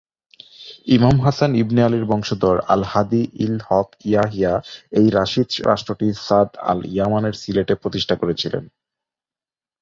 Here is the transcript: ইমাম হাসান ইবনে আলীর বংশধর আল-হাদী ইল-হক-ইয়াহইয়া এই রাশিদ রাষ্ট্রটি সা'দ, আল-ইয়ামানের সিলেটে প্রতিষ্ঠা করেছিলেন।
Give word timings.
ইমাম 0.87 1.15
হাসান 1.21 1.51
ইবনে 1.55 1.81
আলীর 1.83 2.05
বংশধর 2.05 2.57
আল-হাদী 2.67 3.23
ইল-হক-ইয়াহইয়া 3.45 4.53
এই 4.91 5.07
রাশিদ 5.09 5.49
রাষ্ট্রটি 5.65 6.07
সা'দ, 6.27 6.49
আল-ইয়ামানের 6.71 7.33
সিলেটে 7.33 7.75
প্রতিষ্ঠা 7.75 8.15
করেছিলেন। 8.15 8.63